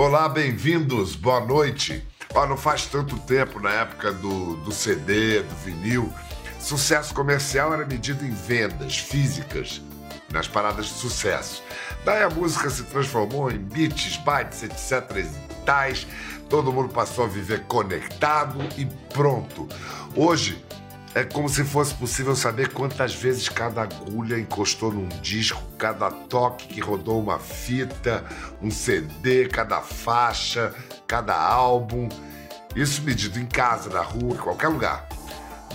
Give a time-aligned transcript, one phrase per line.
[0.00, 2.06] Olá, bem-vindos, boa noite.
[2.32, 6.08] Ó, não faz tanto tempo, na época do, do CD, do vinil,
[6.60, 9.82] sucesso comercial era medido em vendas físicas,
[10.30, 11.64] nas paradas de sucesso.
[12.04, 15.16] Daí a música se transformou em beats, bytes, etc.
[15.16, 16.06] e tais.
[16.48, 19.68] Todo mundo passou a viver conectado e pronto.
[20.14, 20.64] Hoje
[21.14, 26.68] é como se fosse possível saber quantas vezes cada agulha encostou num disco, cada toque
[26.68, 28.24] que rodou uma fita,
[28.62, 30.74] um CD, cada faixa,
[31.06, 32.08] cada álbum.
[32.76, 35.08] Isso medido em casa, na rua, em qualquer lugar.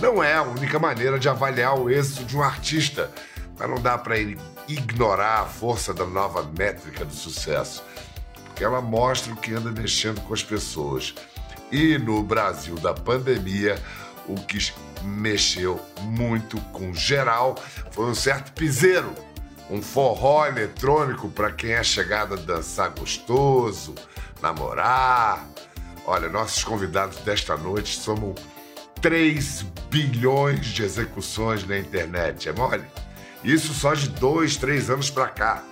[0.00, 3.10] Não é a única maneira de avaliar o êxito de um artista,
[3.58, 4.16] mas não dá para
[4.68, 7.82] ignorar a força da nova métrica do sucesso,
[8.44, 11.14] porque ela mostra o que anda mexendo com as pessoas.
[11.70, 13.80] E no Brasil da pandemia,
[14.26, 14.58] o que
[15.04, 17.56] mexeu muito com geral
[17.90, 19.14] foi um certo piseiro,
[19.70, 23.94] um forró eletrônico para quem é chegado a dançar gostoso,
[24.42, 25.46] namorar.
[26.06, 28.34] Olha, nossos convidados desta noite somam
[29.00, 32.84] 3 bilhões de execuções na internet, é mole?
[33.42, 35.62] Isso só de dois, três anos para cá.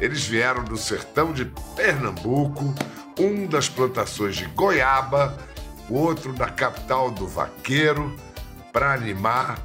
[0.00, 2.74] Eles vieram do sertão de Pernambuco,
[3.18, 5.38] um das plantações de goiaba,
[5.88, 8.14] o outro da capital do vaqueiro
[8.74, 9.56] para animar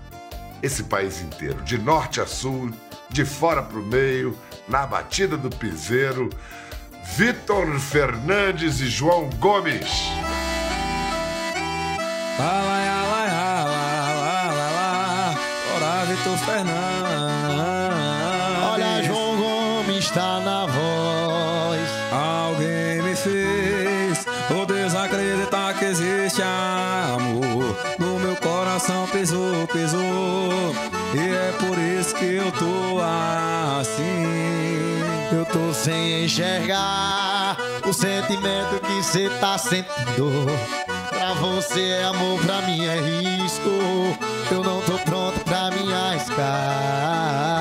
[0.62, 2.72] esse país inteiro, de norte a sul,
[3.10, 6.30] de fora para o meio, na batida do piseiro,
[7.18, 9.90] Vitor Fernandes e João Gomes.
[12.38, 12.80] Fala,
[16.06, 16.89] Vitor Fernandes.
[35.84, 40.46] Sem enxergar o sentimento que cê tá sentindo.
[41.10, 43.70] Pra você é amor, pra mim é risco.
[44.52, 47.59] Eu não tô pronto pra me arriscar.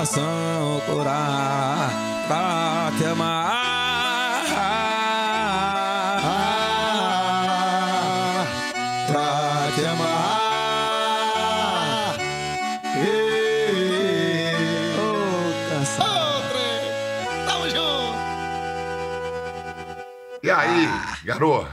[0.00, 1.90] Coração curar
[2.26, 3.60] pra te amar.
[9.06, 10.40] Pra te amar.
[12.96, 14.54] Ei.
[14.96, 16.42] Oh, canção.
[17.46, 18.16] Tamo junto.
[20.42, 20.88] E aí,
[21.24, 21.68] garoto?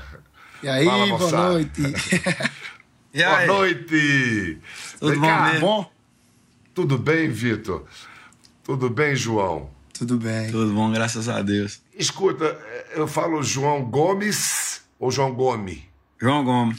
[0.63, 1.49] E aí, Fala, boa moçada.
[1.53, 1.81] noite.
[3.13, 4.59] E Boa noite!
[4.99, 5.53] Tudo Vem bom cá.
[5.59, 5.91] Bom?
[6.75, 7.85] Tudo bem, Vitor?
[8.67, 9.69] Tudo bem, João?
[9.94, 10.51] Tudo bem.
[10.51, 11.81] Tudo bom, graças a Deus.
[11.97, 12.59] Escuta,
[12.91, 15.79] eu falo João Gomes ou João Gomes?
[16.22, 16.78] João Gomes.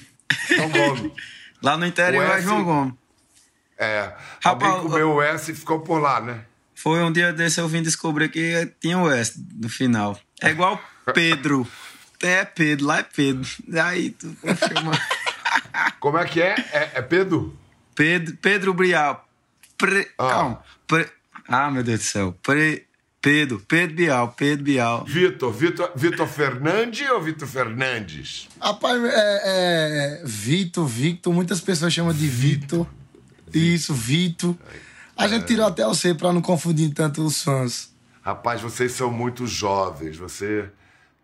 [0.54, 1.12] João Gomes.
[1.62, 2.94] Lá no interior é S- João Gomes.
[3.78, 4.12] É,
[4.44, 6.44] Rapaz, alguém comeu o S e ficou por lá, né?
[6.74, 10.20] Foi um dia desse eu vim descobrir que tinha o S no final.
[10.42, 10.78] É igual
[11.14, 11.66] Pedro.
[12.20, 13.48] É Pedro, lá é Pedro.
[13.80, 14.90] Aí tu confirma.
[16.00, 16.54] Como é que é?
[16.72, 17.56] É, é Pedro?
[17.94, 19.24] Pedro, Pedro Bial.
[19.78, 20.28] Pre, Ah.
[20.28, 20.62] Calma.
[20.88, 21.08] Pre-
[21.46, 22.38] ah, meu Deus do céu.
[22.42, 22.86] Pre,
[23.20, 25.04] Pedro, Pedro Bial, Pedro Bial.
[25.04, 28.48] Vitor, Vitor, Vitor Fernandes ou Vitor Fernandes?
[28.60, 32.86] Rapaz, é, é Vitor, Victor, muitas pessoas chamam de Vitor.
[33.52, 34.54] Isso, Vitor.
[35.16, 37.92] A gente tirou até o C pra não confundir tanto os fãs.
[38.22, 40.16] Rapaz, vocês são muito jovens.
[40.16, 40.70] Você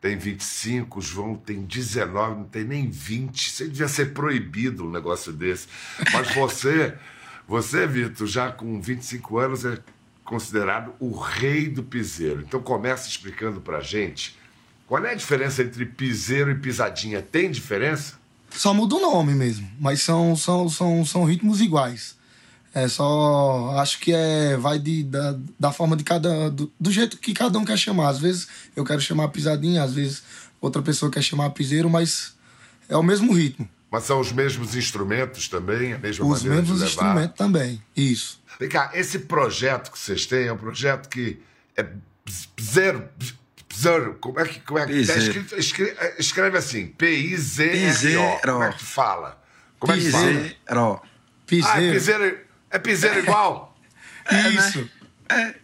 [0.00, 3.50] tem 25, o João tem 19, não tem nem 20.
[3.50, 5.68] Você devia ser proibido um negócio desse.
[6.12, 6.94] Mas você,
[7.46, 9.78] você, Vitor, já com 25 anos, é
[10.24, 12.40] considerado o rei do piseiro.
[12.40, 14.36] Então começa explicando pra gente
[14.86, 17.22] qual é a diferença entre piseiro e pisadinha.
[17.22, 18.14] Tem diferença?
[18.50, 22.16] Só muda o nome mesmo, mas são, são, são, são ritmos iguais.
[22.72, 23.76] É só.
[23.78, 24.56] Acho que é.
[24.56, 26.50] Vai de, da, da forma de cada.
[26.50, 28.08] Do, do jeito que cada um quer chamar.
[28.08, 30.24] Às vezes eu quero chamar pisadinha, às vezes
[30.60, 32.34] outra pessoa quer chamar piseiro, mas
[32.88, 33.68] é o mesmo ritmo.
[33.94, 36.90] Mas são os mesmos instrumentos também, a mesma Os maneira mesmos de levar?
[36.90, 38.42] instrumentos também, isso.
[38.58, 41.40] Vem cá, esse projeto que vocês têm é um projeto que
[41.76, 41.86] é
[42.60, 43.08] zero.
[43.72, 45.54] Zero, como é que, como é que tá escrito?
[45.56, 48.40] Escreve, escreve assim, P-I-Z-R-O.
[48.40, 49.40] Como é que fala?
[49.78, 50.24] Como é que fala?
[50.24, 50.56] Zero.
[50.66, 51.08] Ah, é
[51.46, 51.92] Piseiro.
[51.94, 52.38] piseiro,
[52.72, 53.78] é piseiro igual?
[54.58, 54.90] isso.
[55.28, 55.54] É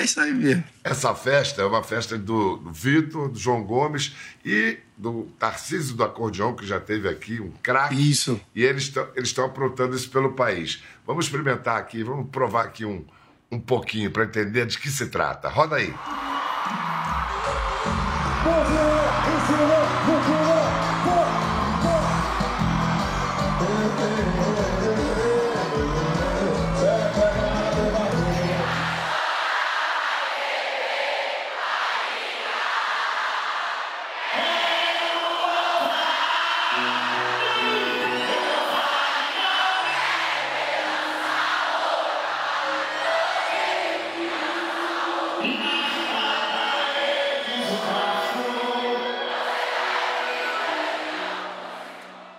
[0.00, 0.64] isso aí mesmo.
[0.82, 6.04] Essa festa é uma festa do, do Vitor, do João Gomes e do Tarcísio do
[6.04, 8.10] Acordeão, que já teve aqui, um craque.
[8.10, 8.40] Isso.
[8.54, 10.82] E eles estão eles estão aprontando isso pelo país.
[11.06, 13.04] Vamos experimentar aqui, vamos provar aqui um,
[13.50, 15.48] um pouquinho para entender de que se trata.
[15.48, 15.94] Roda aí.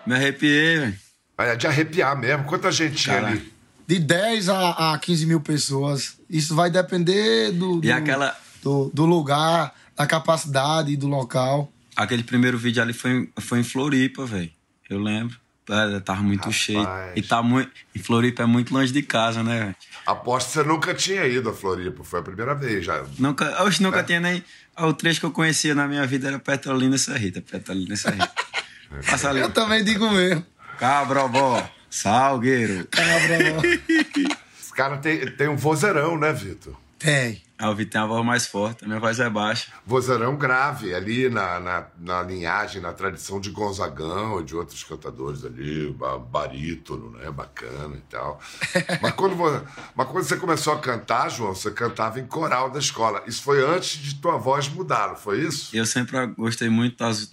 [0.06, 0.96] Me arrepiei, velho.
[1.38, 2.44] É de arrepiar mesmo.
[2.46, 3.52] Quanta gente tinha ali?
[3.88, 6.18] De 10 a, a 15 mil pessoas.
[6.30, 8.36] Isso vai depender do, do, E aquela.
[8.62, 11.72] do, do lugar, da capacidade do local.
[11.96, 14.52] Aquele primeiro vídeo ali foi, em- foi em Floripa, velho.
[14.90, 15.38] Eu lembro.
[15.70, 16.56] É, tava muito Rapaz.
[16.56, 16.88] cheio.
[17.16, 17.72] E tá muito.
[17.96, 19.74] E Floripa é muito longe de casa, né?
[20.06, 22.04] Aposto que você nunca tinha ido a Floripa.
[22.04, 23.04] Foi a primeira vez já.
[23.18, 24.04] Nunca, hoje nunca É.
[24.04, 24.44] tinha nem.
[24.78, 27.42] O trecho que eu conhecia na minha vida era Petrolina e Serrita.
[27.42, 28.32] Petrolina e Serrita.
[29.10, 29.40] Passa ali.
[29.40, 30.46] Eu também digo mesmo.
[30.78, 32.88] Cabrobó, Salgueiro.
[32.88, 33.38] Cabra,
[34.60, 36.76] Esse cara tem, tem um vozeirão, né, Vitor?
[37.00, 37.42] tem.
[37.56, 39.72] Ah, o Vitor tem a voz mais forte, a minha voz é baixa.
[39.86, 45.46] Vozeirão grave, ali na, na, na linhagem, na tradição de Gonzagão e de outros cantadores
[45.46, 47.30] ali, ba- barítono, né?
[47.32, 48.42] Bacana e tal.
[49.02, 49.36] Mas quando,
[49.96, 53.24] mas quando você começou a cantar, João, você cantava em coral da escola.
[53.28, 55.74] Isso foi antes de tua voz mudar, não foi isso?
[55.76, 57.30] Eu sempre gostei muito das.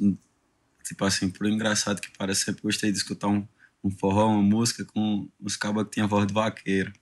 [0.91, 3.47] Tipo assim, por engraçado que parece, sempre gostei de escutar um,
[3.83, 6.93] um forró, uma música com os cabas que tinham voz de vaqueiro.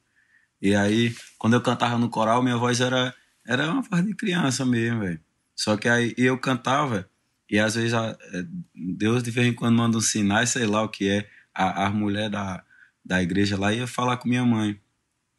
[0.61, 3.15] E aí, quando eu cantava no coral, minha voz era,
[3.47, 5.21] era uma voz de criança mesmo, velho.
[5.57, 7.09] Só que aí eu cantava,
[7.51, 8.45] e às vezes a- é,
[8.75, 11.31] Deus de vez em quando manda uns sinais, sei lá o que é.
[11.55, 12.63] A, a mulher da,
[13.05, 14.79] da igreja lá ia falar com minha mãe,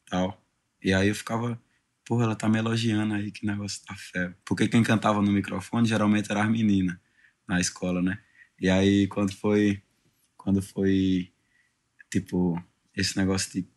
[0.09, 0.41] tal.
[0.83, 1.61] E aí eu ficava,
[2.05, 4.33] porra, ela tá me elogiando aí, que negócio tá fé.
[4.45, 6.97] Porque quem cantava no microfone geralmente era as meninas
[7.47, 8.19] na escola, né?
[8.59, 9.81] E aí quando foi,
[10.37, 11.31] quando foi,
[12.11, 12.61] tipo,
[12.95, 13.67] esse negócio de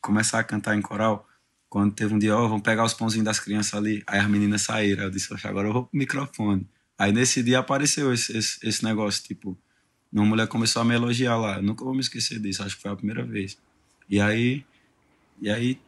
[0.00, 1.28] começar a cantar em coral,
[1.68, 4.62] quando teve um dia, ó, vamos pegar os pãozinhos das crianças ali, aí as meninas
[4.62, 6.68] saíram, aí eu disse, "Oxe, agora eu vou pro microfone.
[6.98, 9.58] Aí nesse dia apareceu esse, esse, esse negócio, tipo,
[10.12, 12.82] uma mulher começou a me elogiar lá, eu nunca vou me esquecer disso, acho que
[12.82, 13.58] foi a primeira vez.
[14.08, 14.64] E aí,
[15.40, 15.80] e aí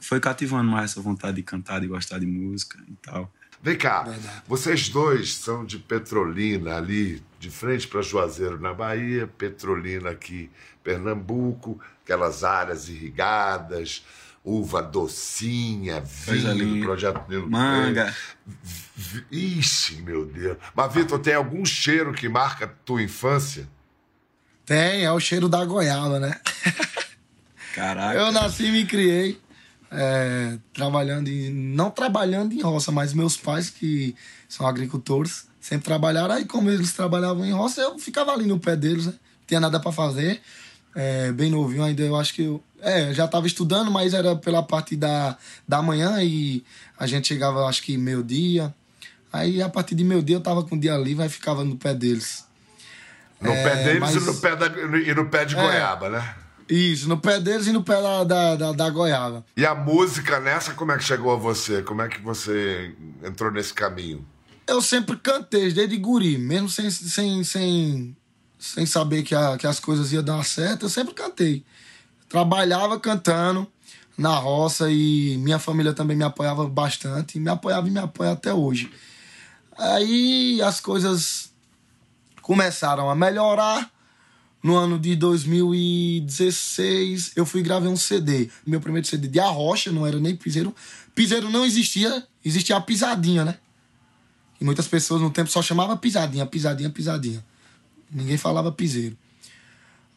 [0.00, 3.32] foi cativando mais essa vontade de cantar, de gostar de música e tal.
[3.62, 4.42] Vem cá, Verdade.
[4.46, 10.48] vocês dois são de Petrolina, ali, de frente para Juazeiro, na Bahia, Petrolina aqui,
[10.82, 14.04] Pernambuco, aquelas áreas irrigadas,
[14.44, 18.14] uva docinha, vinho, projeto Nilo Manga.
[19.30, 20.56] Ixi, meu Deus.
[20.74, 23.68] Mas, Vitor, tem algum cheiro que marca a tua infância?
[24.64, 26.40] Tem, é o cheiro da goiaba, né?
[27.74, 28.18] Caraca.
[28.18, 29.40] Eu nasci e me criei
[29.90, 31.50] é, trabalhando em.
[31.50, 34.14] Não trabalhando em roça, mas meus pais, que
[34.48, 36.34] são agricultores, sempre trabalharam.
[36.34, 39.12] Aí, como eles trabalhavam em roça, eu ficava ali no pé deles, né?
[39.12, 40.40] Não tinha nada pra fazer.
[40.94, 42.62] É, bem novinho ainda, eu acho que eu.
[42.80, 46.62] É, eu já tava estudando, mas era pela parte da, da manhã e
[46.98, 48.72] a gente chegava, acho que meio-dia.
[49.32, 51.92] Aí, a partir de meio-dia, eu tava com o dia livre, aí ficava no pé
[51.92, 52.46] deles.
[53.40, 55.60] No É, pé deles mas- e, no pé da- e no pé de É.
[55.60, 56.34] goiaba, né?
[56.68, 59.44] Isso, no pé deles e no pé da, da, da, da goiaba.
[59.56, 61.82] E a música nessa, como é que chegou a você?
[61.82, 62.94] Como é que você
[63.24, 64.24] entrou nesse caminho?
[64.66, 68.14] Eu sempre cantei, desde guri, mesmo sem, sem, sem,
[68.58, 71.64] sem saber que, a- que as coisas iam dar certo, eu sempre cantei.
[72.28, 73.66] Trabalhava cantando
[74.18, 78.52] na roça e minha família também me apoiava bastante, me apoiava e me apoia até
[78.52, 78.90] hoje.
[79.78, 81.50] Aí as coisas
[82.42, 83.90] começaram a melhorar.
[84.62, 88.50] No ano de 2016, eu fui gravar um CD.
[88.66, 90.74] Meu primeiro CD de arrocha, não era nem piseiro.
[91.14, 93.56] Piseiro não existia, existia a pisadinha, né?
[94.60, 97.44] E muitas pessoas no tempo só chamavam pisadinha, pisadinha, pisadinha.
[98.10, 99.16] Ninguém falava piseiro.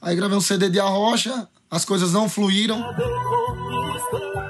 [0.01, 2.83] Aí gravei um CD de arrocha, as coisas não fluíram.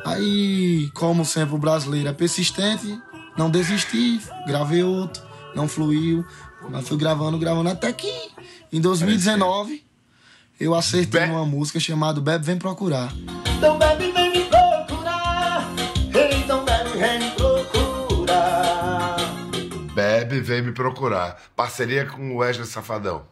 [0.06, 2.98] Aí, como sempre o brasileiro é persistente,
[3.38, 5.22] não desisti, gravei outro,
[5.54, 6.26] não fluiu.
[6.70, 8.32] Mas fui gravando, gravando, até que
[8.74, 9.84] Em 2019,
[10.58, 13.14] eu acertei Be uma música chamada Bebe Vem Procurar.
[13.58, 15.70] Então bebe, vem me procurar.
[16.42, 19.18] Então bebe, vem me procurar.
[19.94, 21.38] Bebe, vem me procurar.
[21.54, 23.24] Parceria com o Wesley Safadão.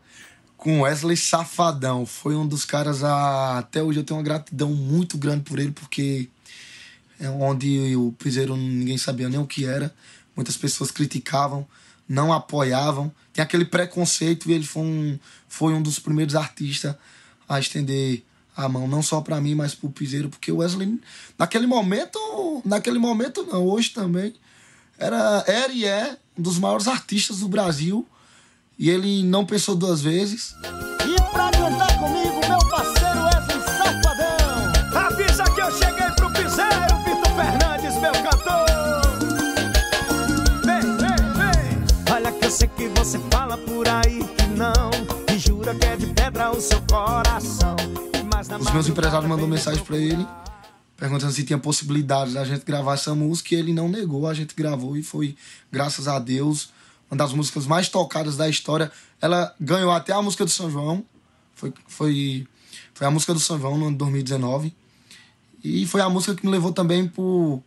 [0.58, 2.06] Com Wesley Safadão.
[2.06, 3.60] Foi um dos caras a...
[3.60, 6.28] Até hoje eu tenho uma gratidão muito grande por ele, porque
[7.18, 9.96] é onde o piseiro ninguém sabia nem o que era.
[10.36, 11.66] Muitas pessoas criticavam,
[12.10, 13.12] não apoiavam.
[13.32, 16.96] Tem aquele preconceito e ele foi um, foi um dos primeiros artistas
[17.48, 18.24] a estender
[18.58, 21.00] a mão, não só para mim, mas pro piseiro, porque o Wesley,
[21.38, 22.20] naquele momento,
[22.66, 24.34] naquele momento não, hoje também,
[24.98, 28.06] era, era e é um dos maiores artistas do Brasil.
[28.78, 30.54] E ele não pensou duas vezes.
[31.06, 32.19] E pra cantar comigo,
[43.66, 44.90] por aí que não.
[45.34, 47.76] E jura que é de pedra o seu coração.
[48.60, 50.26] Os meus empresários mandou mensagem para ele
[51.00, 54.54] perguntando se tinha possibilidade da gente gravar essa música e ele não negou, a gente
[54.54, 55.36] gravou e foi,
[55.72, 56.72] graças a Deus,
[57.10, 58.92] uma das músicas mais tocadas da história.
[59.22, 61.04] Ela ganhou até a música do São João,
[61.56, 62.48] foi, foi,
[62.94, 64.76] foi a música do São João no ano 2019
[65.64, 67.64] e foi a música que me levou também pro,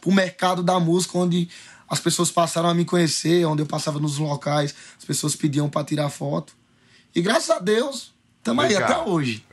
[0.00, 1.48] pro mercado da música, onde
[1.88, 5.84] as pessoas passaram a me conhecer, onde eu passava nos locais, as pessoas pediam para
[5.84, 6.54] tirar foto.
[7.14, 9.44] E graças a Deus, estamos aí até hoje.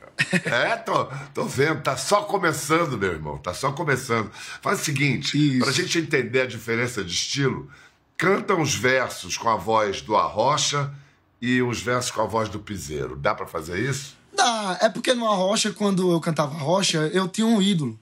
[0.44, 4.30] É, tô, tô vendo, tá só começando, meu irmão, tá só começando.
[4.60, 5.64] Faz o seguinte, Isso.
[5.64, 7.68] pra gente entender a diferença de estilo,
[8.16, 10.92] canta uns versos com a voz do Arrocha
[11.40, 13.16] e uns versos com a voz do Piseiro.
[13.16, 14.16] Dá para fazer isso?
[14.34, 17.98] Dá, é porque no Arrocha, quando eu cantava Arrocha, eu tinha um ídolo.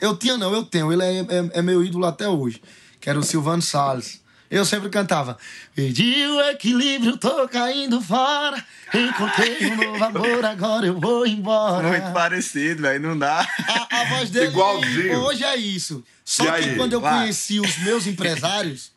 [0.00, 2.62] Eu tinha, não, eu tenho, ele é, é, é meu ídolo até hoje,
[3.00, 5.38] que era o Silvano Salles eu sempre cantava.
[5.76, 8.62] Perdi o equilíbrio, tô caindo fora.
[8.92, 11.88] Encontrei um novo amor, agora eu vou embora.
[11.88, 13.48] Muito parecido, velho, não dá.
[13.68, 15.20] A, a, voz dele Igualzinho.
[15.20, 16.02] hoje é isso.
[16.24, 16.76] Só e que aí?
[16.76, 17.20] quando eu Vai.
[17.20, 18.90] conheci os meus empresários,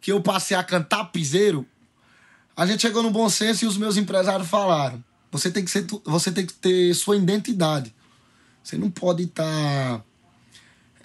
[0.00, 1.66] que eu passei a cantar piseiro,
[2.56, 5.86] a gente chegou no bom senso e os meus empresários falaram: você tem que, ser,
[6.06, 7.94] você tem que ter sua identidade.
[8.64, 9.44] Você não pode estar.
[9.44, 10.02] Tá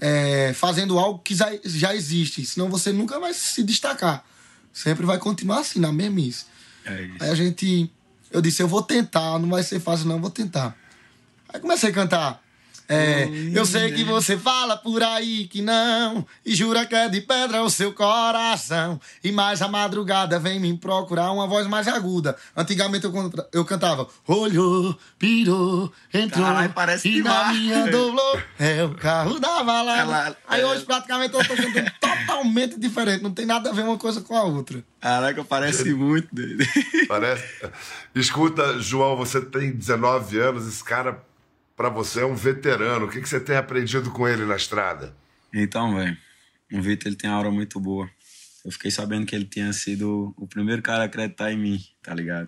[0.02, 2.44] é, fazendo algo que já, já existe.
[2.44, 4.26] Senão você nunca vai se destacar.
[4.74, 6.46] Sempre vai continuar assim, na mesmice.
[6.84, 7.90] É Aí a gente.
[8.32, 10.76] Eu disse, eu vou tentar, não vai ser fácil, não, vou tentar.
[11.48, 12.42] Aí comecei a cantar.
[12.92, 17.22] É, eu sei que você fala por aí que não, e jura que é de
[17.22, 19.00] pedra o seu coração.
[19.24, 22.36] E mais a madrugada vem me procurar uma voz mais aguda.
[22.56, 23.14] Antigamente eu,
[23.54, 29.64] eu cantava, olhou, pirou, entrou, Carai, parece e na minha doblou, é o carro da
[29.64, 30.36] balada.
[30.46, 34.20] Aí hoje praticamente eu tô cantando totalmente diferente, não tem nada a ver uma coisa
[34.20, 34.84] com a outra.
[35.00, 36.68] Caraca, parece muito dele.
[37.08, 37.44] Parece.
[38.14, 41.24] Escuta, João, você tem 19 anos, esse cara
[41.82, 43.08] para você é um veterano.
[43.08, 45.16] O que, que você tem aprendido com ele na estrada?
[45.52, 46.16] Então, velho,
[46.72, 48.08] o Vitor ele tem uma aura muito boa.
[48.64, 52.14] Eu fiquei sabendo que ele tinha sido o primeiro cara a acreditar em mim, tá
[52.14, 52.48] ligado?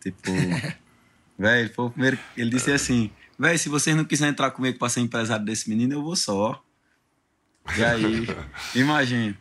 [0.00, 0.32] Tipo,
[1.38, 2.18] velho, ele foi o primeiro.
[2.34, 5.92] Ele disse assim: velho, se vocês não quiserem entrar comigo pra ser empresário desse menino,
[5.92, 6.64] eu vou só.
[7.76, 8.26] E aí,
[8.74, 9.36] imagina.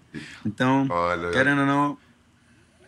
[0.45, 1.97] Então, Olha, querendo ou não.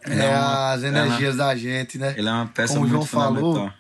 [0.06, 2.14] É, é uma, as energias é uma, da gente, né?
[2.18, 3.72] Ele é uma peça Como muito o João falou,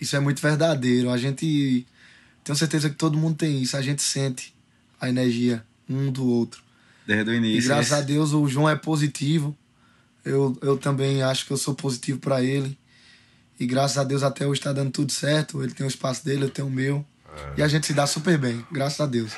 [0.00, 1.10] isso é muito verdadeiro.
[1.10, 1.86] A gente.
[2.44, 3.76] Tenho certeza que todo mundo tem isso.
[3.76, 4.54] A gente sente
[5.00, 6.62] a energia um do outro.
[7.06, 7.58] Desde o início.
[7.58, 9.56] E graças a Deus o João é positivo.
[10.24, 12.76] Eu, eu também acho que eu sou positivo para ele.
[13.58, 15.62] E graças a Deus até hoje está dando tudo certo.
[15.62, 17.04] Ele tem o espaço dele, eu tenho o meu.
[17.36, 17.60] É.
[17.60, 19.32] E a gente se dá super bem, graças a Deus.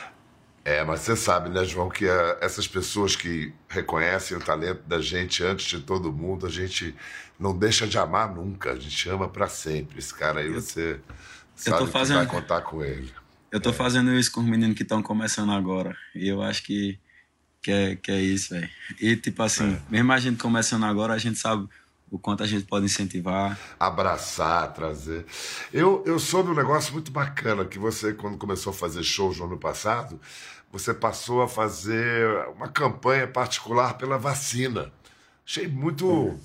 [0.68, 5.00] É, mas você sabe, né, João, que uh, essas pessoas que reconhecem o talento da
[5.00, 6.94] gente antes de todo mundo, a gente
[7.40, 9.98] não deixa de amar nunca, a gente ama para sempre.
[9.98, 11.00] Esse cara aí, você
[11.56, 13.10] sabe fazendo, que vai contar com ele.
[13.50, 13.72] Eu tô é.
[13.72, 15.96] fazendo isso com os meninos que estão começando agora.
[16.14, 17.00] E eu acho que,
[17.62, 18.68] que, é, que é isso, velho.
[19.00, 19.80] E tipo assim, é.
[19.88, 21.66] mesmo a gente começando agora, a gente sabe
[22.10, 23.58] o quanto a gente pode incentivar.
[23.78, 25.24] Abraçar, trazer.
[25.72, 29.44] Eu, eu soube um negócio muito bacana, que você, quando começou a fazer shows no
[29.44, 30.20] ano passado,
[30.78, 34.92] você passou a fazer uma campanha particular pela vacina.
[35.46, 36.38] Achei muito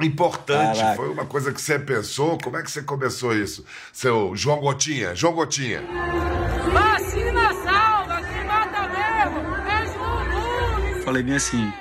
[0.00, 0.78] importante.
[0.78, 0.96] Caraca.
[0.96, 2.38] Foi uma coisa que você pensou.
[2.38, 3.64] Como é que você começou isso?
[3.92, 5.14] Seu João Gotinha.
[5.14, 5.82] João Gotinha.
[6.72, 9.54] Vacina salva, que mata mesmo.
[9.56, 11.72] É João Falei bem assim.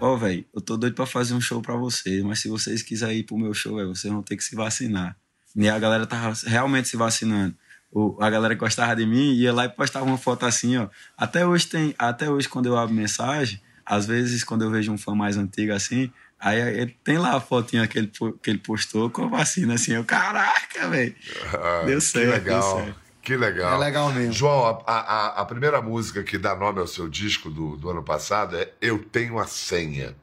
[0.00, 2.82] Ó, oh, velho, eu tô doido pra fazer um show pra vocês, mas se vocês
[2.82, 5.16] quiserem ir pro meu show, véio, vocês vão ter que se vacinar.
[5.56, 7.56] E a galera tava realmente se vacinando.
[7.94, 10.88] O, a galera que gostava de mim ia lá e postava uma foto assim, ó.
[11.16, 14.98] Até hoje tem, até hoje quando eu abro mensagem, às vezes quando eu vejo um
[14.98, 16.10] fã mais antigo assim,
[16.44, 19.92] Aí ele tem lá a fotinha que ele, que ele postou com a vacina, assim.
[19.92, 21.14] Eu, caraca, velho.
[21.54, 22.76] Ah, Deu certo, Que legal.
[22.76, 23.00] deu certo.
[23.22, 23.74] Que legal.
[23.74, 24.32] É legal mesmo.
[24.34, 28.02] João, a, a, a primeira música que dá nome ao seu disco do, do ano
[28.02, 30.14] passado é Eu Tenho a Senha.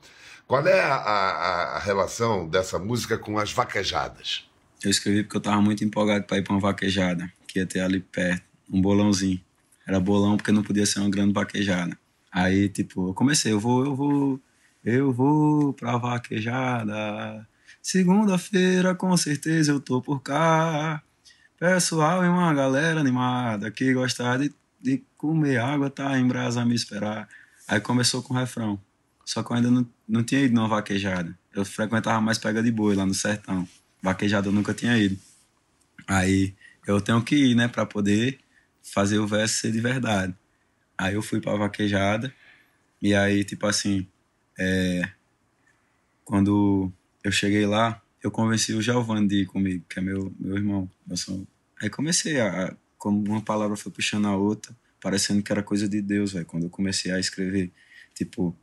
[0.45, 4.47] Qual é a, a, a relação dessa música com as vaquejadas?
[4.83, 7.81] Eu escrevi porque eu tava muito empolgado pra ir pra uma vaquejada, que ia ter
[7.81, 9.41] ali perto, um bolãozinho.
[9.85, 11.97] Era bolão porque não podia ser uma grande vaquejada.
[12.31, 14.39] Aí, tipo, eu comecei, eu vou, eu vou,
[14.85, 17.45] eu vou pra vaquejada.
[17.81, 21.03] Segunda-feira, com certeza, eu tô por cá.
[21.59, 26.65] Pessoal e uma galera animada que gostar de, de comer água, tá em brasa a
[26.65, 27.27] me esperar.
[27.67, 28.79] Aí começou com o refrão.
[29.25, 31.37] Só que eu ainda não, não tinha ido numa vaquejada.
[31.53, 33.67] Eu frequentava mais pega de boi lá no sertão.
[34.01, 35.17] Vaquejada eu nunca tinha ido.
[36.07, 36.55] Aí
[36.87, 38.39] eu tenho que ir, né, pra poder
[38.81, 40.35] fazer o verso ser de verdade.
[40.97, 42.33] Aí eu fui pra vaquejada.
[43.01, 44.07] E aí, tipo assim,
[44.59, 45.09] é,
[46.23, 46.91] quando
[47.23, 50.89] eu cheguei lá, eu convenci o Giovanni de ir comigo, que é meu, meu irmão.
[51.15, 51.47] Sou...
[51.81, 56.01] Aí comecei a, como uma palavra foi puxando a outra, parecendo que era coisa de
[56.01, 56.45] Deus, velho.
[56.45, 57.71] Quando eu comecei a escrever,
[58.13, 58.55] tipo,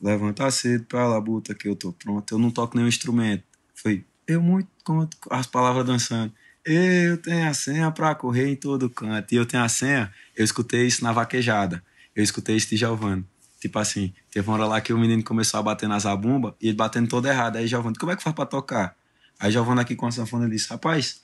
[0.00, 2.32] levanta cedo pra labuta que eu tô pronto.
[2.32, 3.44] Eu não toco nenhum instrumento.
[3.74, 6.32] Foi, eu muito conto as palavras dançando.
[6.68, 9.32] Eu tenho a senha pra correr em todo canto.
[9.32, 11.80] E eu tenho a senha, eu escutei isso na vaquejada.
[12.14, 13.24] Eu escutei isso de Giovanni.
[13.60, 16.66] Tipo assim, teve uma hora lá que o menino começou a bater na zabumba e
[16.66, 17.56] ele batendo todo errado.
[17.56, 18.96] Aí Giovanni, como é que faz pra tocar?
[19.38, 21.22] Aí Giovanni aqui com a sanfona disse, rapaz,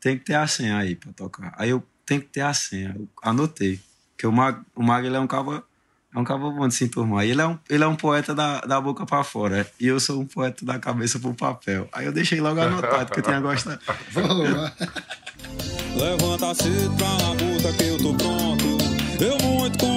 [0.00, 1.52] tem que ter a senha aí pra tocar.
[1.58, 2.94] Aí eu tenho que ter a senha.
[2.96, 3.80] Eu anotei.
[4.12, 5.60] Porque o Mag, o Mag ele é um cabo,
[6.14, 7.26] é um cabo bom de se enturmar.
[7.26, 9.66] E ele é um, ele é um poeta da, da boca pra fora.
[9.80, 11.88] E eu sou um poeta da cabeça pro papel.
[11.92, 13.80] Aí eu deixei logo anotado que eu tinha gostado.
[14.12, 14.72] Boa.
[15.96, 18.64] Levanta cedo pra labuta que eu tô pronto.
[19.20, 19.93] Eu muito com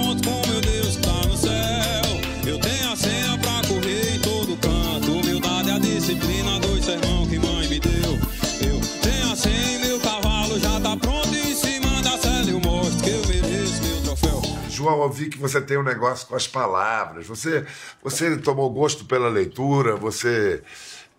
[14.90, 17.26] eu vi que você tem um negócio com as palavras.
[17.26, 17.66] Você,
[18.02, 20.62] você tomou gosto pela leitura, você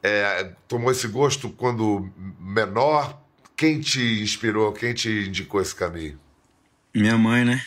[0.01, 3.21] é, tomou esse gosto quando menor.
[3.55, 6.19] Quem te inspirou, quem te indicou esse caminho?
[6.95, 7.61] Minha mãe, né?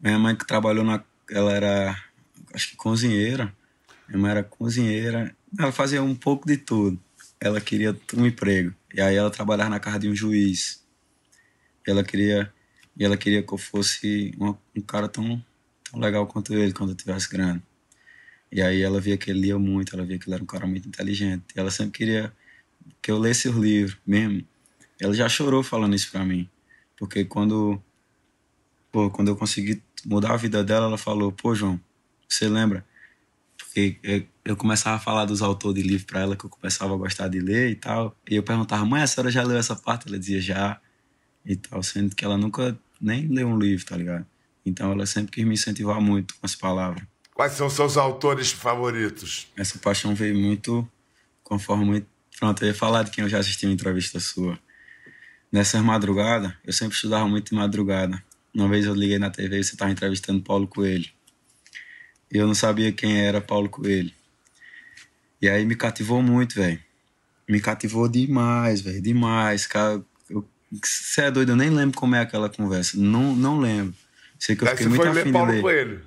[0.00, 1.04] Minha mãe que trabalhou na.
[1.30, 2.04] Ela era,
[2.54, 3.54] acho que cozinheira.
[4.08, 5.34] Minha mãe era cozinheira.
[5.58, 6.98] Ela fazia um pouco de tudo.
[7.38, 8.74] Ela queria um emprego.
[8.94, 10.84] E aí ela trabalhava na casa de um juiz.
[11.86, 12.52] Ela queria,
[12.96, 15.42] e ela queria que eu fosse uma- um cara tão,
[15.90, 17.62] tão legal quanto ele quando eu tivesse grande.
[18.52, 20.66] E aí ela via que ele lia muito, ela via que ele era um cara
[20.66, 21.44] muito inteligente.
[21.56, 22.32] E ela sempre queria
[23.02, 24.46] que eu lesse os livros mesmo.
[25.00, 26.48] Ela já chorou falando isso pra mim.
[26.96, 27.82] Porque quando
[28.92, 31.80] pô, quando eu consegui mudar a vida dela, ela falou, pô, João,
[32.28, 32.84] você lembra?
[33.58, 36.94] Porque eu, eu começava a falar dos autores de livro pra ela, que eu começava
[36.94, 38.16] a gostar de ler e tal.
[38.28, 40.08] E eu perguntava, mãe, a senhora já leu essa parte?
[40.08, 40.80] Ela dizia, já.
[41.44, 44.26] E tal, sendo que ela nunca nem leu um livro, tá ligado?
[44.64, 47.02] Então ela sempre quis me incentivar muito com as palavras.
[47.34, 49.48] Quais são seus autores favoritos?
[49.56, 50.86] Essa paixão veio muito
[51.42, 52.06] conforme muito.
[52.38, 54.58] Pronto, eu ia falar de quem eu já assisti uma entrevista sua.
[55.50, 58.22] Nessas madrugadas, eu sempre estudava muito de madrugada.
[58.54, 61.10] Uma vez eu liguei na TV e você estava entrevistando Paulo Coelho.
[62.32, 64.12] E eu não sabia quem era Paulo Coelho.
[65.42, 66.80] E aí me cativou muito, velho.
[67.48, 69.00] Me cativou demais, velho.
[69.02, 69.66] Demais.
[69.66, 70.04] Cara,
[70.70, 72.96] você é doido, eu nem lembro como é aquela conversa.
[72.96, 73.94] Não, não lembro.
[74.38, 75.60] Sei que eu Aí fiquei muito afim ler de Paulo ler.
[75.60, 76.00] Coelho.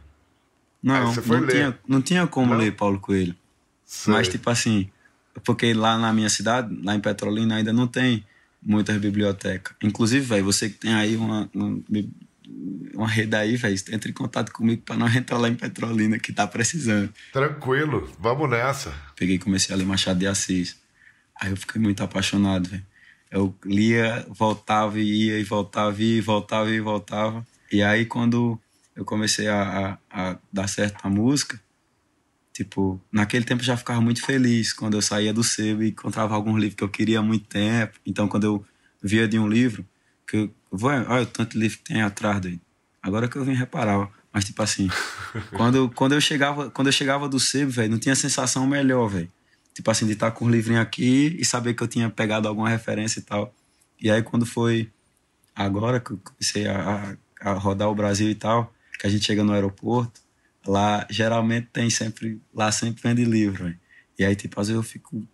[0.81, 2.57] Não, não, tinha, não tinha como Não?
[2.57, 3.35] ler Paulo Coelho.
[3.85, 4.13] Sei.
[4.13, 4.89] Mas, tipo assim,
[5.43, 8.25] porque lá na minha cidade, lá em Petrolina, ainda não tem
[8.61, 9.75] muitas bibliotecas.
[9.81, 11.79] Inclusive, velho, você que tem aí uma, uma,
[12.93, 16.33] uma rede aí, velho, entre em contato comigo pra nós entrar lá em Petrolina, que
[16.33, 17.13] tá precisando.
[17.31, 18.93] Tranquilo, vamos nessa.
[19.15, 20.77] Peguei e comecei a ler Machado de Assis.
[21.39, 22.85] Aí eu fiquei muito apaixonado, velho.
[23.33, 27.45] Eu lia, voltava e ia, e voltava e ia, e voltava e voltava.
[27.71, 28.59] E aí, quando
[28.95, 31.59] eu comecei a, a, a dar certo na música,
[32.53, 36.35] tipo, naquele tempo eu já ficava muito feliz quando eu saía do sebo e encontrava
[36.35, 37.97] algum livro que eu queria há muito tempo.
[38.05, 38.65] Então, quando eu
[39.01, 39.83] via de um livro,
[40.27, 42.61] que eu, vou, olha o tanto livro que tem atrás dele.
[43.01, 44.89] Agora que eu vim reparar, mas tipo assim,
[45.57, 49.31] quando, quando eu chegava, quando eu chegava do sebo, velho, não tinha sensação melhor, velho.
[49.73, 52.69] Tipo assim, de estar com o livrinho aqui e saber que eu tinha pegado alguma
[52.69, 53.53] referência e tal.
[53.99, 54.91] E aí quando foi
[55.55, 59.43] agora que eu comecei a, a, rodar o Brasil e tal, que a gente chega
[59.43, 60.21] no aeroporto,
[60.65, 63.79] lá geralmente tem sempre, lá sempre vende livro, velho.
[64.17, 65.27] E aí tipo, às vezes eu fico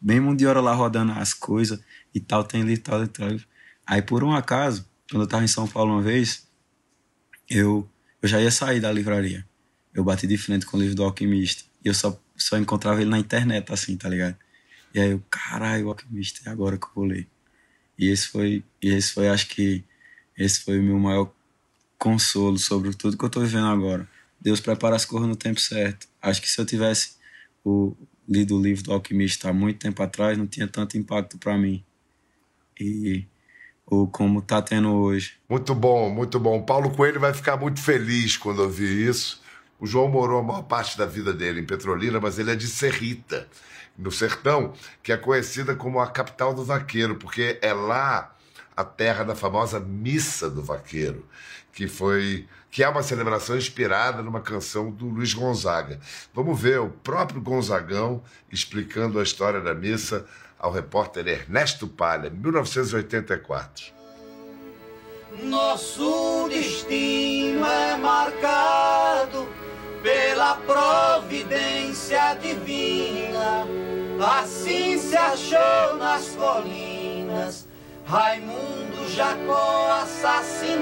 [0.00, 1.80] bem um de hora lá rodando as coisas
[2.14, 3.28] e tal, tem livro, tal, tal.
[3.86, 6.48] Aí por um acaso, quando eu tava em São Paulo uma vez,
[7.48, 7.88] eu,
[8.22, 9.44] eu já ia sair da livraria.
[9.92, 11.64] Eu bati de frente com o livro do Alquimista.
[11.84, 14.36] E eu só, só encontrava ele na internet, assim, tá ligado?
[14.94, 17.26] E aí eu, caralho, o Alquimista, é agora que eu vou ler.
[17.98, 19.84] E esse foi, e esse foi, acho que,
[20.36, 21.32] esse foi o meu maior
[21.98, 24.08] consolo sobre tudo que eu tô vivendo agora.
[24.40, 26.08] Deus prepara as coisas no tempo certo.
[26.20, 27.16] Acho que se eu tivesse
[27.64, 27.94] o,
[28.26, 31.84] lido o livro do Alquimista há muito tempo atrás, não tinha tanto impacto para mim.
[32.80, 33.26] E
[33.90, 35.34] ou como tá tendo hoje.
[35.48, 36.62] Muito bom, muito bom.
[36.62, 39.39] Paulo Coelho vai ficar muito feliz quando ouvir isso.
[39.80, 42.66] O João morou a maior parte da vida dele em Petrolina, mas ele é de
[42.66, 43.48] Serrita,
[43.96, 48.36] no sertão, que é conhecida como a capital do vaqueiro, porque é lá
[48.76, 51.26] a terra da famosa Missa do Vaqueiro,
[51.72, 55.98] que foi que é uma celebração inspirada numa canção do Luiz Gonzaga.
[56.32, 60.24] Vamos ver o próprio Gonzagão explicando a história da missa
[60.58, 63.92] ao repórter Ernesto Palha, 1984.
[65.42, 69.48] Nosso destino é marcado
[70.40, 73.66] pela providência divina.
[74.40, 77.68] Assim se achou nas colinas
[78.06, 80.80] Raimundo Jacó assassinado.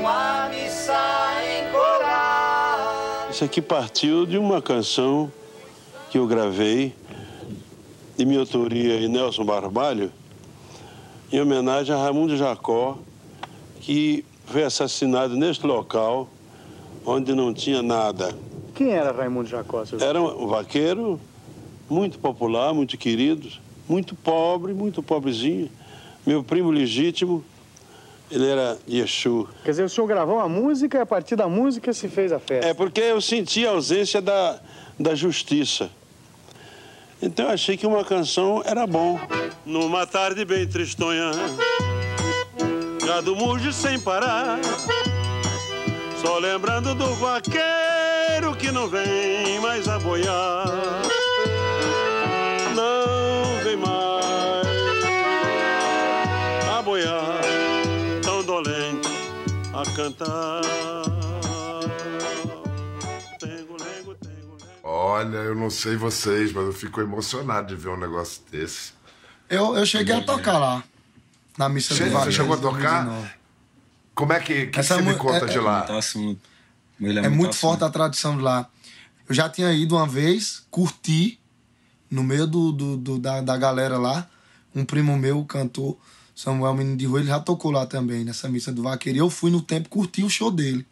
[0.00, 0.94] Uma missa
[1.44, 3.28] em coral.
[3.30, 5.30] Isso aqui partiu de uma canção
[6.08, 6.94] que eu gravei,
[8.16, 10.10] de minha autoria e Nelson Barbalho,
[11.30, 12.96] em homenagem a Raimundo Jacó,
[13.80, 16.28] que foi assassinado neste local,
[17.06, 18.34] onde não tinha nada.
[18.74, 19.82] Quem era Raimundo Jacó?
[19.98, 21.18] Era um vaqueiro
[21.88, 23.48] muito popular, muito querido,
[23.88, 25.70] muito pobre, muito pobrezinho.
[26.26, 27.42] Meu primo legítimo,
[28.30, 29.48] ele era Yeshu.
[29.64, 32.38] Quer dizer, o senhor gravou a música e a partir da música se fez a
[32.38, 32.68] festa?
[32.68, 34.60] É porque eu senti a ausência da,
[34.98, 35.90] da justiça.
[37.20, 39.18] Então eu achei que uma canção era bom.
[39.64, 41.30] Numa tarde bem tristonha,
[43.12, 44.58] gado muge sem parar,
[46.18, 50.64] só lembrando do vaqueiro que não vem mais a boiar.
[52.74, 55.04] Não vem mais
[56.74, 57.42] a boiar,
[58.22, 59.10] tão dolente
[59.74, 60.62] a cantar.
[64.82, 68.94] Olha, eu não sei vocês, mas eu fico emocionado de ver um negócio desse.
[69.50, 70.82] Eu, eu cheguei a tocar lá,
[71.58, 72.32] na missa Che do Vaqueiro.
[72.32, 73.34] Você chegou a tocar?
[74.14, 75.82] Como é que, que Essa você me conta é- de é lá?
[75.82, 76.40] Tá assunto.
[77.00, 78.68] Ele É muito forte a tradição de lá.
[79.28, 81.38] Eu já tinha ido uma vez, curti,
[82.10, 84.28] no meio do, do, do- da, da galera lá.
[84.74, 85.96] Um primo meu, o cantor,
[86.34, 89.16] Samuel Menino de Rua, ele já tocou lá também, nessa missa do vaqueiro.
[89.18, 90.86] E eu fui no tempo curti o show dele.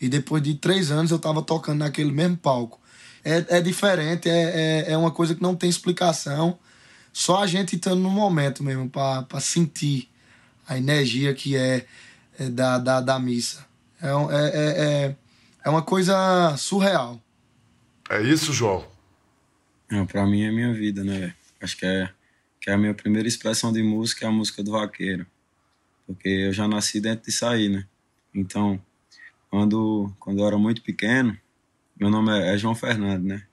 [0.00, 2.80] E depois de três anos eu tava tocando naquele mesmo palco.
[3.24, 6.58] É, é diferente, é, é, é uma coisa que não tem explicação.
[7.12, 10.08] Só a gente estando no momento mesmo, pra pra sentir
[10.66, 11.86] a energia que é,
[12.38, 13.66] é da, da, da missa.
[14.00, 15.16] É, é, é, é,
[15.64, 17.20] é uma coisa surreal.
[18.10, 18.86] É isso, João?
[19.90, 21.34] Não, pra mim é minha vida, né?
[21.60, 22.10] Acho que é,
[22.60, 25.26] que é a minha primeira expressão de música é a música do vaqueiro.
[26.06, 27.86] Porque eu já nasci dentro disso aí, né?
[28.34, 28.82] Então,
[29.50, 31.36] quando, quando eu era muito pequeno,
[31.98, 33.46] meu nome é, é João Fernando, né?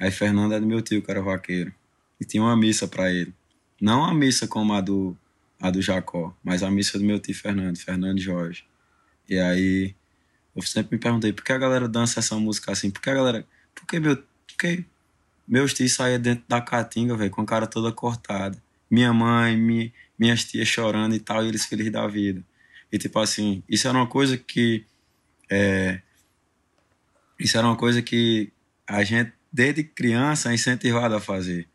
[0.00, 1.72] Aí Fernando é do meu tio, que era vaqueiro.
[2.20, 3.32] E tinha uma missa pra ele.
[3.80, 5.16] Não a missa como a do,
[5.60, 8.64] a do Jacó, mas a missa do meu tio Fernando, Fernando Jorge.
[9.28, 9.94] E aí
[10.54, 12.90] eu sempre me perguntei por que a galera dança essa música assim?
[12.90, 13.46] Por que a galera.
[13.74, 14.16] Por que meu.
[14.16, 14.84] Por que
[15.46, 18.60] meus tios saíam dentro da caatinga, velho, com a cara toda cortada.
[18.90, 22.42] Minha mãe, mi, minhas tias chorando e tal, e eles felizes da vida.
[22.90, 24.84] E tipo assim, isso era uma coisa que.
[25.50, 26.00] É,
[27.38, 28.52] isso era uma coisa que
[28.86, 31.68] a gente, desde criança, é incentivado a fazer.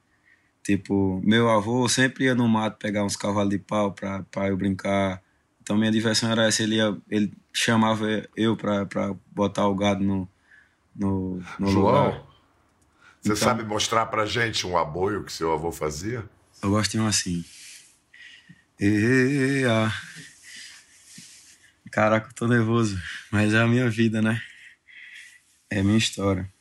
[0.64, 4.56] Tipo, meu avô sempre ia no mato pegar uns cavalos de pau pra, pra eu
[4.58, 5.22] brincar.
[5.62, 10.04] Então minha diversão era essa, ele, ia, ele chamava eu pra, pra botar o gado
[10.04, 10.28] no,
[10.96, 12.22] no, no João, lugar.
[13.22, 16.24] você Então- sabe mostrar pra gente um aboio que seu avô fazia?
[16.62, 17.44] Eu gosto de um assim.
[18.80, 19.92] E, ah.
[21.92, 23.00] Caraca, eu tô nervoso.
[23.32, 24.42] Mas é a minha vida, né?
[25.70, 26.52] É a minha história.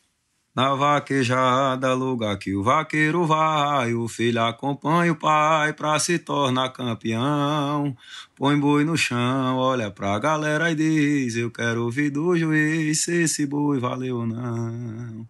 [0.55, 6.69] Na vaquejada, lugar que o vaqueiro vai, o filho acompanha o pai pra se tornar
[6.69, 7.97] campeão.
[8.35, 13.23] Põe boi no chão, olha pra galera e diz: Eu quero ouvir do juiz se
[13.23, 15.27] esse boi valeu ou não.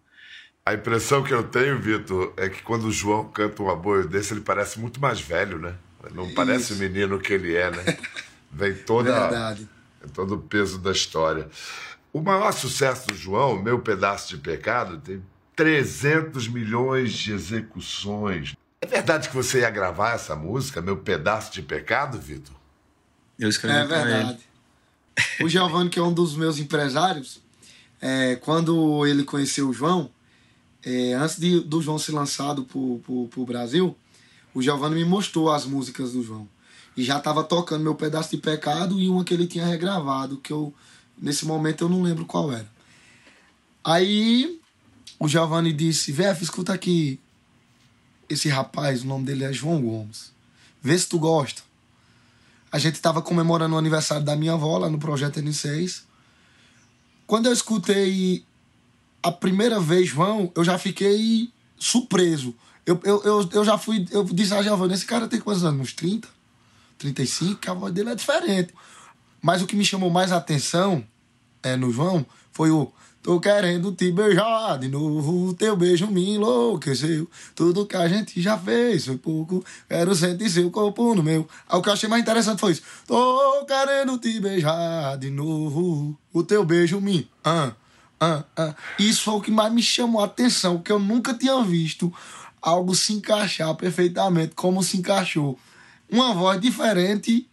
[0.66, 4.34] A impressão que eu tenho, Vitor, é que quando o João canta um aboio desse,
[4.34, 5.74] ele parece muito mais velho, né?
[6.14, 7.98] Não parece o menino que ele é, né?
[8.50, 9.68] Vem toda, Verdade.
[10.12, 11.48] todo o peso da história.
[12.14, 15.20] O maior sucesso do João, Meu Pedaço de Pecado, tem
[15.56, 18.54] 300 milhões de execuções.
[18.80, 22.54] É verdade que você ia gravar essa música, Meu Pedaço de Pecado, Vitor?
[23.36, 24.10] Eu escrevi É pra ele.
[24.12, 24.38] verdade.
[25.42, 27.40] O Giovanni, que é um dos meus empresários,
[28.00, 30.08] é, quando ele conheceu o João,
[30.84, 33.96] é, antes de, do João ser lançado pro, pro, pro Brasil,
[34.54, 36.48] o Giovanni me mostrou as músicas do João.
[36.96, 40.52] E já tava tocando meu pedaço de pecado e uma que ele tinha regravado, que
[40.52, 40.72] eu,
[41.18, 42.68] nesse momento, eu não lembro qual era.
[43.82, 44.60] Aí
[45.18, 47.20] o Giovanni disse: Vef, escuta aqui.
[48.28, 50.32] Esse rapaz, o nome dele é João Gomes.
[50.82, 51.62] Vê se tu gosta.
[52.72, 56.02] A gente tava comemorando o aniversário da minha avó lá no Projeto N6.
[57.26, 58.44] Quando eu escutei
[59.22, 62.54] a primeira vez João, eu já fiquei surpreso.
[62.84, 64.06] Eu, eu, eu, eu já fui.
[64.10, 65.80] Eu disse a Giovanni: esse cara tem quantos anos?
[65.80, 66.28] Uns 30?
[66.98, 67.60] 35?
[67.60, 68.74] Que a voz dele é diferente.
[69.44, 71.04] Mas o que me chamou mais a atenção
[71.62, 72.90] é, no João foi o
[73.22, 77.28] Tô querendo te beijar de novo, teu beijo me enlouqueceu.
[77.54, 81.48] Tudo que a gente já fez foi pouco, quero sentir seu corpo no meu.
[81.70, 82.82] O que eu achei mais interessante foi isso.
[83.06, 87.30] Tô querendo te beijar de novo, o teu beijo me.
[87.42, 87.72] Ah,
[88.20, 88.74] ah, ah.
[88.98, 92.12] Isso foi o que mais me chamou a atenção, que eu nunca tinha visto
[92.60, 95.58] algo se encaixar perfeitamente como se encaixou.
[96.10, 97.48] Uma voz diferente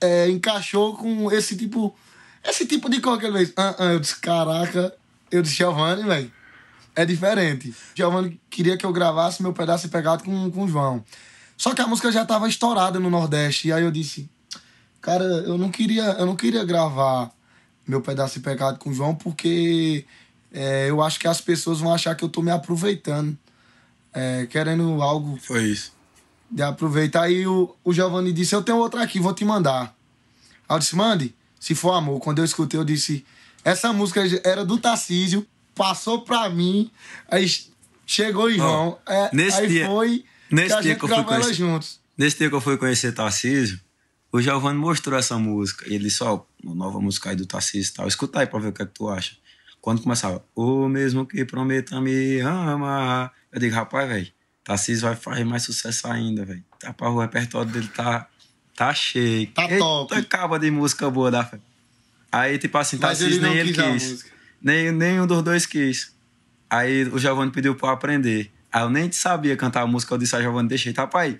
[0.00, 1.94] é, encaixou com esse tipo
[2.42, 3.52] esse tipo de coisa que ele fez.
[3.56, 4.94] Ah, ah, eu disse, caraca,
[5.30, 6.32] eu disse, Giovanni, velho,
[6.96, 7.74] é diferente.
[7.94, 11.04] Giovanni queria que eu gravasse meu pedaço pegado com, com o João.
[11.56, 13.68] Só que a música já tava estourada no Nordeste.
[13.68, 14.28] E aí eu disse,
[15.00, 17.30] cara, eu não queria, eu não queria gravar
[17.86, 20.06] meu pedaço pegado com o João porque
[20.52, 23.36] é, eu acho que as pessoas vão achar que eu tô me aproveitando.
[24.12, 25.38] É, querendo algo.
[25.40, 25.92] Foi isso.
[26.50, 27.22] De aproveitar.
[27.22, 29.94] Aí o, o Giovanni disse: Eu tenho outra aqui, vou te mandar.
[30.68, 31.34] Aí eu disse: Mande.
[31.60, 33.24] Se For Amor, quando eu escutei, eu disse:
[33.62, 36.90] essa música era do Tarcísio, passou pra mim,
[37.30, 37.46] aí
[38.06, 41.24] chegou o João, oh, é, nesse aí dia, foi nesse que dia que eu fui
[41.24, 42.00] conhecer, juntos.
[42.16, 43.78] Nesse dia que eu fui conhecer Tarcísio,
[44.32, 45.86] o Giovanni mostrou essa música.
[45.86, 48.08] E ele disse: Ó, oh, nova música aí do Tarcísio e tal.
[48.08, 49.36] Escuta aí pra ver o que é que tu acha.
[49.82, 53.30] Quando começava, o mesmo que prometa me ama.
[53.50, 54.30] Eu digo, rapaz, velho,
[54.64, 56.64] Tarcísio vai fazer mais sucesso ainda, velho.
[56.84, 58.28] Rapaz, o repertório dele tá
[58.80, 59.46] Tá cheio.
[59.48, 60.14] Tá Eita, top.
[60.14, 61.58] Acaba de música boa da fé.
[62.32, 64.24] Aí, tipo assim, tá ele nem ele quis.
[64.62, 66.14] Nem, nenhum dos dois quis.
[66.70, 68.50] Aí o Giovanni pediu pra eu aprender.
[68.72, 71.38] Aí eu nem sabia cantar a música, eu disse a Giovanni, deixei, tá, pai?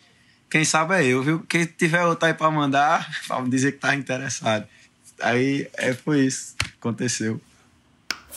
[0.51, 1.41] Quem sabe é eu, viu?
[1.49, 4.69] Quem tiver outro aí pra mandar, pra dizer que tá interessado.
[5.23, 6.55] Aí é, foi isso.
[6.79, 7.41] Aconteceu.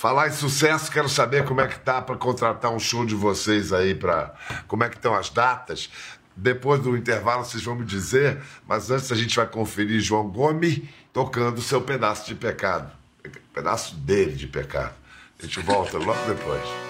[0.04, 3.72] Falar em sucesso, quero saber como é que tá para contratar um show de vocês
[3.72, 4.34] aí, para
[4.68, 5.90] como é que estão as datas.
[6.36, 8.38] Depois do intervalo vocês vão me dizer,
[8.68, 10.82] mas antes a gente vai conferir João Gomes
[11.14, 12.92] tocando seu pedaço de pecado.
[13.54, 14.94] Pedaço dele de pecado.
[15.40, 16.83] A gente volta logo depois.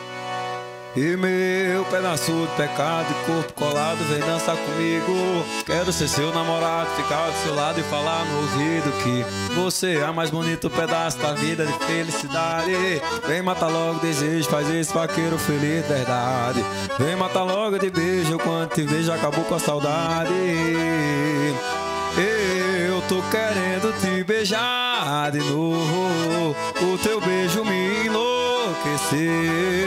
[0.96, 5.44] E meu pedaço de pecado e corpo colado, vem dançar comigo.
[5.66, 9.26] Quero ser seu namorado, ficar do seu lado e falar no ouvido que
[9.56, 12.72] você é o mais bonito pedaço da vida de felicidade.
[13.28, 16.64] Vem matar logo desejo, faz esse vaqueiro feliz, verdade.
[17.00, 20.30] Vem matar logo de beijo, quando te vejo acabou com a saudade.
[22.16, 29.83] Eu tô querendo te beijar de novo, o teu beijo me enlouqueceu.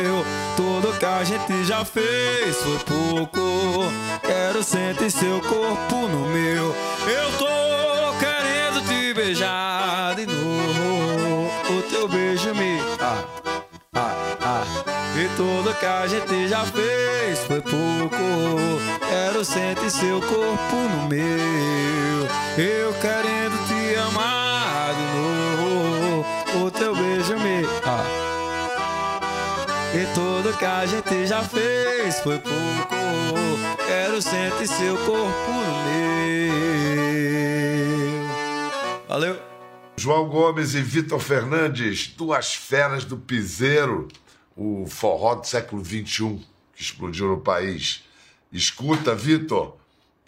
[1.26, 3.90] Gente já fez foi pouco.
[4.22, 6.72] Quero sentir seu corpo no meu.
[7.04, 11.50] Eu tô querendo te beijar de novo.
[11.68, 12.78] O teu beijo me.
[13.00, 13.24] Ah,
[13.96, 14.64] ah, ah.
[15.16, 18.16] E tudo que a gente já fez foi pouco.
[19.08, 22.28] Quero sentir seu corpo no meu.
[22.56, 26.24] Eu querendo te amar de novo.
[26.64, 27.15] O teu beijo.
[29.96, 32.54] E tudo que a gente já fez foi pouco.
[33.86, 35.52] Quero sentir seu corpo
[35.86, 36.52] meu.
[39.08, 39.40] Valeu.
[39.96, 44.08] João Gomes e Vitor Fernandes, duas feras do piseiro,
[44.54, 48.04] o forró do século XXI que explodiu no país.
[48.52, 49.78] Escuta, Vitor,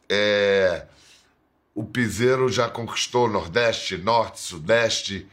[0.09, 0.87] é...
[1.75, 5.29] o piseiro já conquistou Nordeste, Norte, Sudeste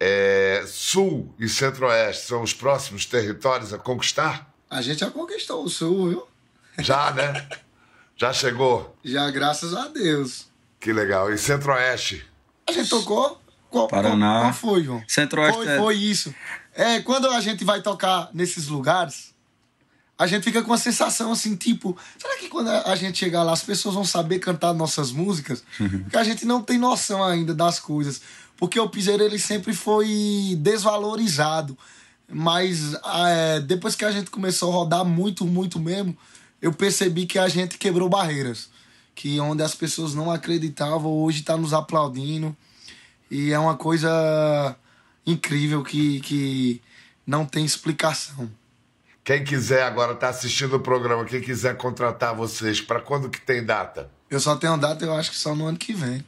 [0.00, 4.52] é, Sul e Centro-Oeste são os próximos territórios a conquistar?
[4.70, 6.28] A gente já conquistou o Sul, viu?
[6.78, 7.48] Já, né?
[8.16, 8.96] Já chegou?
[9.04, 10.46] Já, graças a Deus.
[10.78, 11.32] Que legal.
[11.32, 12.24] E Centro-Oeste?
[12.68, 13.40] A gente tocou?
[13.68, 14.34] Qual, Paraná.
[14.34, 15.02] Qual, qual foi, João?
[15.08, 15.56] Centro-Oeste.
[15.56, 15.78] Foi, é...
[15.78, 16.34] foi isso.
[16.74, 19.34] É, quando a gente vai tocar nesses lugares,
[20.16, 23.52] a gente fica com a sensação assim, tipo, será que quando a gente chegar lá
[23.52, 25.64] as pessoas vão saber cantar nossas músicas?
[25.76, 28.22] Porque a gente não tem noção ainda das coisas
[28.56, 31.76] porque o piseiro ele sempre foi desvalorizado.
[32.28, 36.16] Mas é, depois que a gente começou a rodar muito, muito mesmo,
[36.60, 38.68] eu percebi que a gente quebrou barreiras.
[39.14, 42.56] Que onde as pessoas não acreditavam, hoje está nos aplaudindo.
[43.30, 44.76] E é uma coisa
[45.26, 46.82] incrível que, que
[47.26, 48.50] não tem explicação.
[49.22, 53.64] Quem quiser agora tá assistindo o programa, quem quiser contratar vocês, para quando que tem
[53.64, 54.10] data?
[54.28, 56.22] Eu só tenho data, eu acho que só no ano que vem.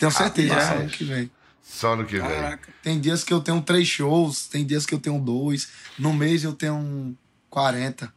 [0.00, 1.30] Tenho certeza, só no ano que vem.
[1.62, 2.28] Só no que vem.
[2.28, 2.72] Caraca.
[2.82, 5.68] Tem dias que eu tenho três shows, tem dias que eu tenho dois.
[5.98, 7.14] No mês eu tenho um
[7.50, 8.12] 40.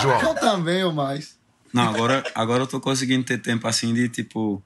[0.00, 1.36] João, Eu também, ou mais.
[1.72, 4.62] Não, agora, agora eu tô conseguindo ter tempo assim de tipo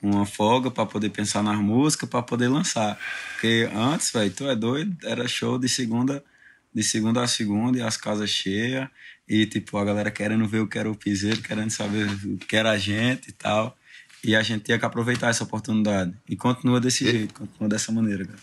[0.00, 2.96] uma folga pra poder pensar nas músicas, pra poder lançar.
[3.32, 6.22] Porque antes, velho, tu é doido, era show de segunda,
[6.72, 8.88] de segunda a segunda e as casas cheias
[9.28, 12.54] e tipo a galera querendo ver o que era o piseiro, querendo saber o que
[12.54, 13.76] era a gente e tal.
[14.24, 16.14] E a gente tinha que aproveitar essa oportunidade.
[16.28, 18.38] E continua desse jeito, continua dessa maneira, cara.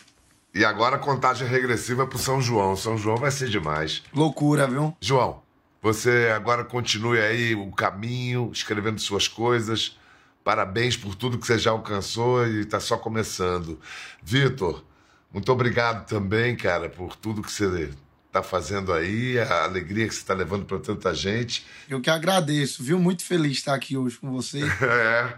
[0.54, 2.76] e agora a contagem regressiva pro São João.
[2.76, 4.02] São João vai ser demais.
[4.14, 4.96] Loucura, viu?
[5.00, 5.42] João,
[5.80, 9.98] você agora continue aí o caminho, escrevendo suas coisas.
[10.44, 13.80] Parabéns por tudo que você já alcançou e está só começando.
[14.22, 14.84] Vitor,
[15.32, 17.90] muito obrigado também, cara, por tudo que você
[18.32, 21.66] está fazendo aí, a alegria que você está levando para tanta gente.
[21.86, 22.98] Eu que agradeço, viu?
[22.98, 24.60] Muito feliz de estar aqui hoje com você.
[24.82, 25.34] É.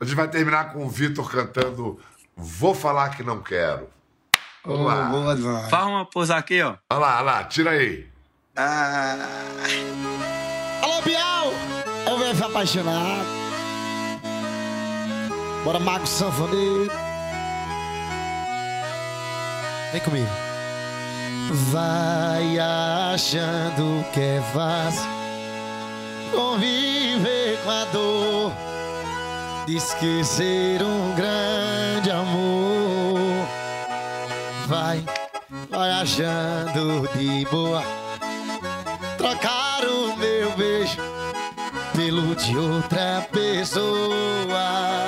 [0.00, 1.98] A gente vai terminar com o Vitor cantando
[2.36, 3.88] Vou Falar Que Não Quero.
[4.64, 5.06] Ô, lá.
[5.06, 5.68] boa demais.
[5.68, 6.76] Faz uma pose aqui, ó.
[6.90, 8.06] Olha lá, olha lá, tira aí.
[10.82, 11.52] Alô, Bial!
[12.06, 13.26] Eu venho apaixonado.
[15.64, 16.90] Bora, Mago Sanfoneiro.
[19.92, 20.47] Vem comigo.
[21.50, 25.08] Vai achando que é fácil
[26.30, 28.52] conviver com a dor
[29.66, 33.48] de esquecer um grande amor.
[34.66, 35.02] Vai,
[35.70, 37.82] vai achando de boa
[39.16, 41.00] trocar o meu beijo
[41.94, 45.07] pelo de outra pessoa.